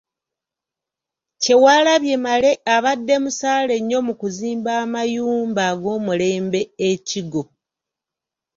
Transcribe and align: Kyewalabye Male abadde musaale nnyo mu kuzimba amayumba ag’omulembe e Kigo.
Kyewalabye 1.41 2.15
Male 2.25 2.51
abadde 2.75 3.15
musaale 3.23 3.75
nnyo 3.81 3.99
mu 4.07 4.13
kuzimba 4.21 4.71
amayumba 4.83 5.61
ag’omulembe 5.71 6.61
e 6.89 6.91
Kigo. 7.07 7.43